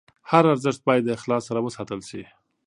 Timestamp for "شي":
2.09-2.23